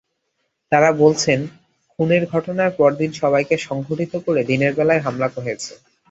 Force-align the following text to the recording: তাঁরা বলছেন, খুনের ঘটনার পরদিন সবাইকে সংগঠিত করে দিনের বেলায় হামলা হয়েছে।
তাঁরা 0.71 0.89
বলছেন, 1.01 1.39
খুনের 1.91 2.23
ঘটনার 2.33 2.71
পরদিন 2.77 3.11
সবাইকে 3.13 3.55
সংগঠিত 3.59 4.13
করে 4.25 4.41
দিনের 4.43 4.71
বেলায় 4.75 5.03
হামলা 5.05 5.27
হয়েছে। 5.35 5.71